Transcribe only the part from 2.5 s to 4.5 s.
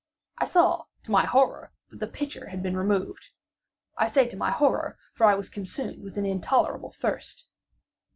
been removed. I say to my